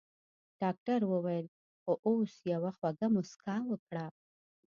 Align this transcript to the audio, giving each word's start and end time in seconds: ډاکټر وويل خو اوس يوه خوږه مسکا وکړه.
ډاکټر 0.61 0.99
وويل 1.11 1.45
خو 1.81 1.91
اوس 2.07 2.33
يوه 2.53 2.71
خوږه 2.77 3.07
مسکا 3.15 3.55
وکړه. 3.69 4.05